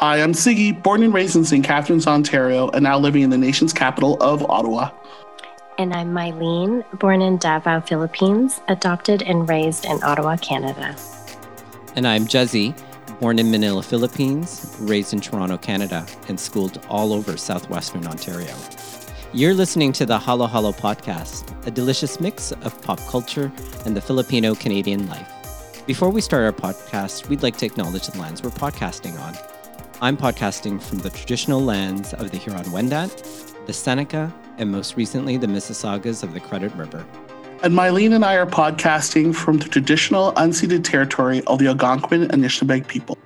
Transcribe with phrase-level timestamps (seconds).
[0.00, 1.64] I am Sigi, born and raised in St.
[1.64, 4.90] Catharines, Ontario, and now living in the nation's capital of Ottawa.
[5.78, 10.94] And I'm Mailyne, born in Davao, Philippines, adopted and raised in Ottawa, Canada.
[11.94, 12.74] And I'm Jezzie,
[13.20, 18.54] born in Manila, Philippines, raised in Toronto, Canada, and schooled all over southwestern Ontario.
[19.32, 23.50] You're listening to the Halo Halo podcast, a delicious mix of pop culture
[23.86, 25.32] and the Filipino Canadian life.
[25.86, 29.34] Before we start our podcast, we'd like to acknowledge the lands we're podcasting on.
[30.02, 35.38] I'm podcasting from the traditional lands of the Huron Wendat, the Seneca, and most recently
[35.38, 37.06] the Mississaugas of the Credit River.
[37.62, 42.30] And Mailyne and I are podcasting from the traditional unceded territory of the Algonquin and
[42.44, 43.16] Anishinaabeg people.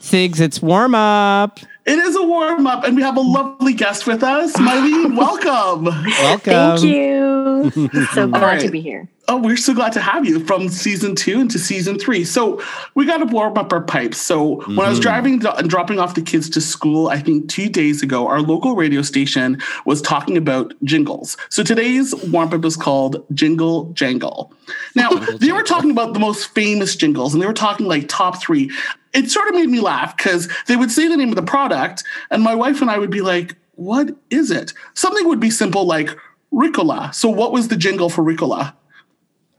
[0.00, 1.60] Sigs, it's warm up.
[1.84, 4.54] It is a warm up, and we have a lovely guest with us.
[4.54, 5.84] Mailyne, welcome.
[5.84, 6.78] Welcome.
[6.78, 8.06] Thank you.
[8.14, 8.60] so glad right.
[8.62, 9.06] to be here.
[9.30, 12.24] Oh, we're so glad to have you from season two into season three.
[12.24, 12.60] So
[12.96, 14.18] we got to warm up our pipes.
[14.18, 14.74] So mm-hmm.
[14.74, 18.02] when I was driving and dropping off the kids to school, I think two days
[18.02, 21.36] ago, our local radio station was talking about jingles.
[21.48, 24.52] So today's warm up is called Jingle Jangle.
[24.96, 28.08] Now Jingle they were talking about the most famous jingles, and they were talking like
[28.08, 28.72] top three.
[29.12, 32.02] It sort of made me laugh because they would say the name of the product,
[32.32, 35.84] and my wife and I would be like, "What is it?" Something would be simple
[35.84, 36.18] like
[36.52, 37.14] Ricola.
[37.14, 38.74] So what was the jingle for Ricola?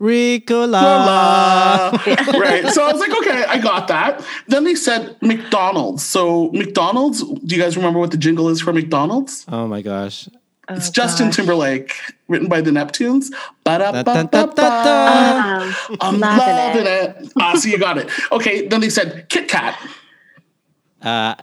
[0.02, 1.92] Ricola.
[2.40, 2.68] right.
[2.70, 4.26] So I was like, okay, I got that.
[4.48, 6.04] Then they said McDonald's.
[6.04, 9.46] So McDonald's, do you guys remember what the jingle is for McDonald's?
[9.48, 10.28] Oh my gosh.
[10.70, 11.36] It's oh, Justin gosh.
[11.36, 11.94] Timberlake,
[12.28, 13.28] written by the Neptunes.
[16.02, 17.16] I'm loving it.
[17.22, 17.34] it.
[17.40, 18.10] Ah, so you got it.
[18.32, 19.80] Okay, then they said Kit Kat.
[21.02, 21.36] Uh,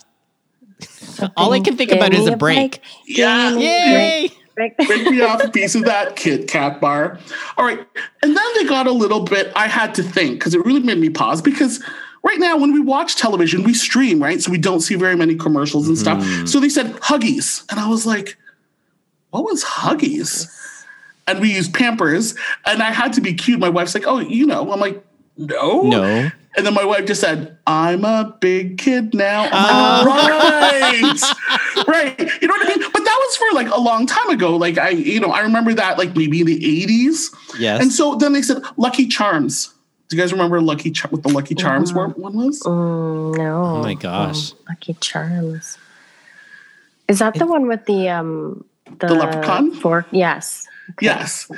[1.37, 2.81] all I can think about is a break.
[3.06, 3.56] Yeah.
[3.56, 4.31] Yay!
[4.87, 7.19] Break me off a piece of that Kit Kat bar.
[7.56, 7.81] All right.
[8.23, 10.98] And then they got a little bit, I had to think because it really made
[10.98, 11.83] me pause because
[12.23, 14.41] right now when we watch television, we stream, right?
[14.41, 16.23] So we don't see very many commercials and stuff.
[16.23, 16.48] Mm.
[16.48, 17.65] So they said Huggies.
[17.70, 18.37] And I was like,
[19.31, 20.47] what was Huggies?
[21.27, 22.34] And we use Pampers.
[22.65, 23.61] And I had to be cute.
[23.61, 24.72] My wife's like, oh, you know.
[24.72, 25.05] I'm like,
[25.37, 25.82] no.
[25.82, 26.31] No.
[26.56, 29.44] And then my wife just said, I'm a big kid now.
[29.53, 30.05] Uh.
[30.05, 31.87] right.
[31.87, 32.19] right.
[32.43, 32.78] You know what I mean?
[33.38, 34.56] But that was for like a long time ago.
[34.56, 37.34] Like I, you know, I remember that like maybe in the 80s.
[37.59, 37.82] Yes.
[37.82, 39.75] And so then they said Lucky Charms.
[40.09, 42.62] Do you guys remember Lucky Char- what the Lucky Charms were, one was?
[42.62, 43.65] Mm, no.
[43.65, 44.53] Oh my gosh.
[44.53, 45.76] Um, Lucky Charms.
[47.09, 48.65] Is that the one with the um
[49.00, 50.06] the, the leprechaun fork?
[50.10, 50.66] Yes.
[50.91, 51.06] Okay.
[51.06, 51.50] Yes.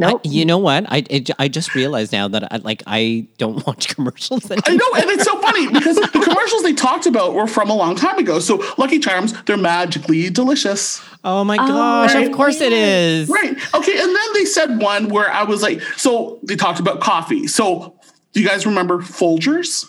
[0.00, 0.22] Nope.
[0.24, 0.86] You know what?
[0.88, 4.62] I it, I just realized now that I, like I don't watch commercials anymore.
[4.66, 7.74] I know, and it's so funny because the commercials they talked about were from a
[7.74, 8.38] long time ago.
[8.40, 11.02] So Lucky Charms, they're magically delicious.
[11.22, 12.14] Oh my gosh!
[12.14, 12.26] Oh, right.
[12.26, 13.28] Of course it is.
[13.28, 13.50] Right.
[13.74, 13.98] Okay.
[13.98, 17.46] And then they said one where I was like, so they talked about coffee.
[17.46, 17.94] So
[18.32, 19.86] do you guys remember Folgers?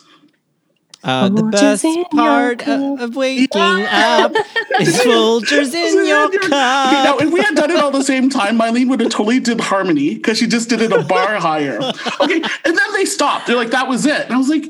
[1.04, 4.24] Uh, the best part of, of, waking yeah.
[4.24, 4.32] up
[4.80, 6.50] is Folgers in your cup.
[6.50, 9.60] Now, if we had done it all the same time, Mailyne would have totally did
[9.60, 11.80] harmony because she just did it a bar higher.
[12.20, 13.48] Okay, and then they stopped.
[13.48, 14.26] They're like, that was it.
[14.26, 14.64] And I was like,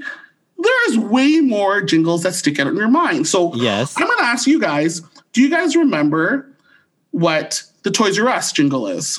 [0.63, 3.27] there's way more jingles that stick out in your mind.
[3.27, 6.49] So yes, I'm going to ask you guys: Do you guys remember
[7.11, 9.19] what the Toys R Us jingle is?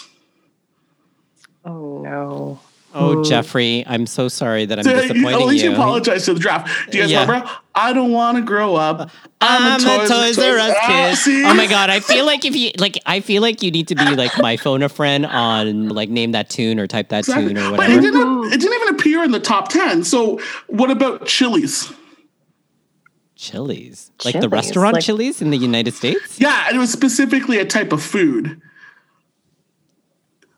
[1.66, 2.60] Oh no.
[2.96, 5.30] Oh, Jeffrey, I'm so sorry that I'm disappointing you.
[5.30, 6.92] At least you apologize to the draft.
[6.92, 7.22] Do you guys yeah.
[7.22, 7.50] remember?
[7.74, 9.10] I don't want to grow up.
[9.42, 11.46] I'm, I'm a, Toys, a Toys R Us kid.
[11.46, 13.88] Ah, oh my god, I feel like if you like, I feel like you need
[13.88, 17.20] to be like my phone a friend on like name that tune or type that
[17.20, 17.54] exactly.
[17.54, 17.96] tune or whatever.
[17.96, 18.46] But it didn't.
[18.54, 20.04] It didn't even appear in the top ten.
[20.04, 21.92] So what about Chili's?
[23.36, 26.40] Chili's, like the restaurant like, Chili's in the United States.
[26.40, 28.62] Yeah, and it was specifically a type of food.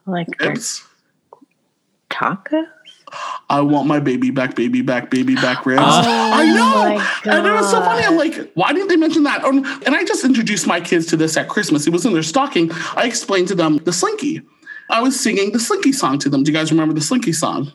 [0.06, 0.28] Like
[2.16, 2.68] tacos?
[3.50, 5.82] I want my baby back, baby back, baby back ribs.
[5.84, 7.32] Oh, I know.
[7.32, 8.04] And it was so funny.
[8.04, 9.46] I'm like, why didn't they mention that?
[9.46, 11.86] And I just introduced my kids to this at Christmas.
[11.88, 12.72] It was in their stocking.
[12.96, 14.42] I explained to them the Slinky.
[14.90, 16.44] I was singing the Slinky song to them.
[16.44, 17.72] Do you guys remember the Slinky song?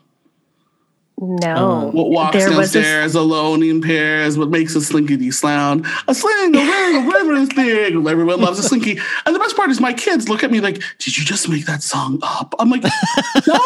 [1.20, 1.54] No.
[1.54, 3.20] Um, what walks there downstairs a...
[3.20, 4.38] alone in pairs?
[4.38, 5.86] What makes a slinkity sound?
[6.08, 8.08] A sling, a ring, a river thing.
[8.08, 8.98] Everyone loves a slinky.
[9.26, 11.66] And the best part is my kids look at me like, "Did you just make
[11.66, 12.90] that song up?" I'm like, "No,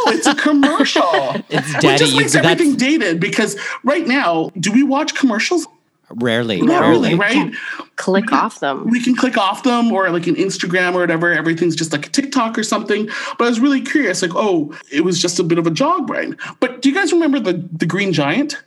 [0.08, 1.04] it's a commercial."
[1.48, 1.88] it's daddy.
[1.88, 5.68] It just makes everything dated because right now, do we watch commercials?
[6.16, 7.52] Rarely, rarely, right?
[7.96, 8.88] Click we, off them.
[8.88, 11.32] We can click off them, or like an Instagram or whatever.
[11.32, 13.06] Everything's just like a TikTok or something.
[13.38, 16.06] But I was really curious, like, oh, it was just a bit of a jog
[16.06, 16.36] brain.
[16.60, 18.62] But do you guys remember the the Green Giant?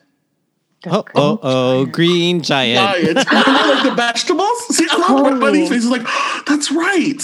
[0.86, 3.04] oh, oh, oh, green giant.
[3.04, 3.16] Giant.
[3.34, 4.76] like the vegetables.
[4.76, 5.32] See, I love oh.
[5.32, 5.84] my buddy's face.
[5.84, 7.22] He's like, oh, that's right.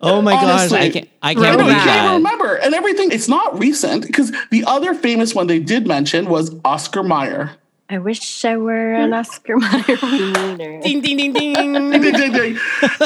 [0.00, 2.14] Oh my Honestly, gosh, I can't, I can't believe that.
[2.14, 2.54] remember.
[2.56, 7.02] And everything, it's not recent because the other famous one they did mention was Oscar
[7.02, 7.56] Mayer.
[7.90, 10.80] I wish I were an Oscar Mayer wiener.
[10.82, 11.54] Ding ding ding ding.
[11.54, 12.58] Ding, ding, ding.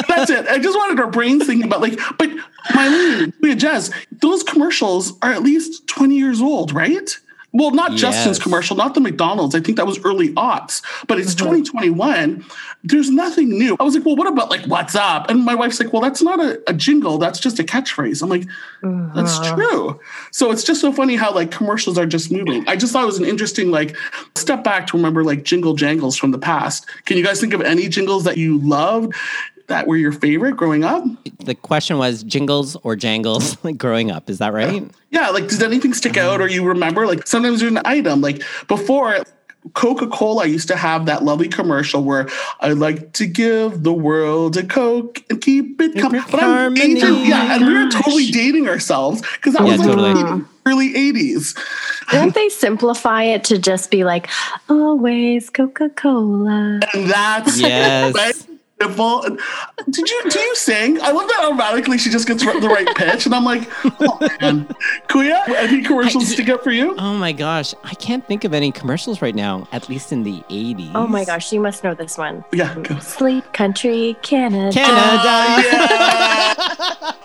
[0.07, 0.47] That's it.
[0.47, 2.29] I just wanted our brains thinking about like, but
[2.71, 7.17] Mailyne, Leah Jazz, those commercials are at least 20 years old, right?
[7.55, 9.53] Well, not Justin's commercial, not the McDonald's.
[9.53, 11.37] I think that was early aughts, but it's Mhm.
[11.37, 12.43] 2021.
[12.83, 13.77] There's nothing new.
[13.79, 15.29] I was like, well, what about like what's up?
[15.29, 17.17] And my wife's like, well, that's not a, a jingle.
[17.19, 18.21] That's just a catchphrase.
[18.23, 18.45] I'm like,
[19.15, 19.55] that's Uh-huh.
[19.55, 19.99] true.
[20.31, 22.67] So it's just so funny how like commercials are just moving.
[22.67, 23.95] I just thought it was an interesting like
[24.35, 26.87] step back to remember like jingle jangles from the past.
[27.05, 29.13] Can you guys think of any jingles that you loved
[29.67, 31.03] that were your favorite growing up?
[31.45, 34.29] The question was jingles or jangles like growing up.
[34.29, 34.83] Is that right?
[35.11, 37.05] Yeah, like does anything stick out or you remember?
[37.07, 38.21] Like sometimes there's an item.
[38.21, 39.23] Like before
[39.75, 42.27] Coca-Cola used to have that lovely commercial where
[42.59, 46.21] I like to give the world a Coke and keep it coming.
[46.29, 46.81] But I'm harmony.
[46.97, 50.43] aging, oh yeah, and we were totally dating ourselves because that Yeah, was like totally.
[50.65, 51.57] early 80s.
[52.11, 54.27] Don't they simplify it to just be like,
[54.67, 56.81] always Coca Cola?
[56.93, 58.13] And that's Yes.
[58.15, 58.52] right.
[58.83, 59.21] Simple.
[59.89, 61.01] Did you do you sing?
[61.01, 63.69] I love that automatically she just gets the right pitch, and I'm like,
[64.01, 64.67] oh man,
[65.07, 66.95] Kuya, any commercials stick up for you?
[66.97, 67.73] Oh my gosh.
[67.83, 70.91] I can't think of any commercials right now, at least in the 80s.
[70.95, 72.43] Oh my gosh, you must know this one.
[72.51, 72.99] Yeah, go.
[72.99, 74.71] Sleep Country Canada.
[74.73, 75.67] Canada.
[75.69, 76.53] yeah.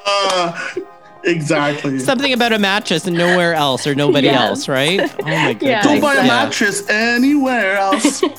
[0.06, 0.68] Uh,
[1.24, 1.98] exactly.
[1.98, 4.40] Something about a mattress and nowhere else or nobody Yes.
[4.40, 5.00] else, right?
[5.00, 5.62] Oh my goodness.
[5.62, 6.28] Yeah, Don't buy a exactly.
[6.28, 8.22] mattress anywhere else.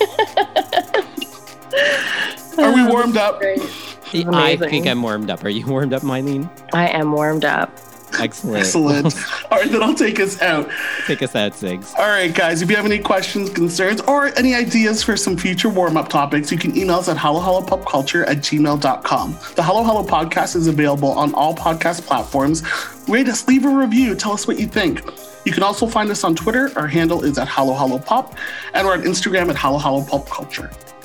[2.59, 3.41] Are we um, warmed up?
[3.41, 5.43] I think I'm warmed up.
[5.43, 6.49] Are you warmed up, Mailyne?
[6.73, 7.71] I am warmed up.
[8.17, 8.57] Excellent.
[8.57, 9.15] Excellent.
[9.51, 10.69] All right, then I'll take us out.
[11.05, 11.93] Take us out, Sigs.
[11.97, 15.69] All right, guys, if you have any questions, concerns, or any ideas for some future
[15.69, 19.37] warm up topics, you can email us at hallowhallowpopculture at gmail.com.
[19.55, 22.63] The Halo Halo podcast is available on all podcast platforms.
[23.07, 25.01] Rate us, leave a review, tell us what you think.
[25.45, 26.71] You can also find us on Twitter.
[26.77, 28.35] Our handle is at hallowhallowpop,
[28.73, 30.98] and we're on Instagram at hallowhallowpopculture.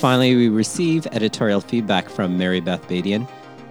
[0.00, 3.28] Finally, we receive editorial feedback from Mary Beth Badian.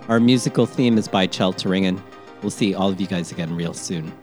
[0.09, 1.99] Our musical theme is by Chel Turingen.
[2.43, 4.13] We'll see all of you guys again real soon.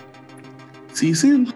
[0.92, 1.52] See you soon.